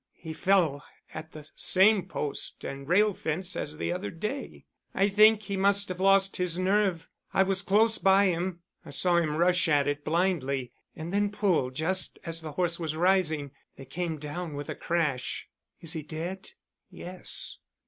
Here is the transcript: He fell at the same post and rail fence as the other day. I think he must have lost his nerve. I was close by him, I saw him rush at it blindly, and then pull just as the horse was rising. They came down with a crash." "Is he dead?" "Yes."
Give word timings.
He 0.17 0.33
fell 0.33 0.83
at 1.13 1.31
the 1.31 1.45
same 1.55 2.07
post 2.07 2.63
and 2.63 2.87
rail 2.87 3.13
fence 3.13 3.55
as 3.55 3.77
the 3.77 3.93
other 3.93 4.09
day. 4.09 4.65
I 4.95 5.09
think 5.09 5.43
he 5.43 5.55
must 5.55 5.89
have 5.89 5.99
lost 5.99 6.37
his 6.37 6.57
nerve. 6.57 7.07
I 7.35 7.43
was 7.43 7.61
close 7.61 7.99
by 7.99 8.25
him, 8.25 8.61
I 8.83 8.89
saw 8.89 9.17
him 9.17 9.35
rush 9.37 9.67
at 9.67 9.87
it 9.87 10.03
blindly, 10.03 10.71
and 10.95 11.13
then 11.13 11.29
pull 11.29 11.69
just 11.69 12.17
as 12.25 12.41
the 12.41 12.53
horse 12.53 12.79
was 12.79 12.95
rising. 12.95 13.51
They 13.75 13.85
came 13.85 14.17
down 14.17 14.55
with 14.55 14.69
a 14.69 14.75
crash." 14.75 15.47
"Is 15.81 15.93
he 15.93 16.01
dead?" 16.01 16.49
"Yes." 16.89 17.59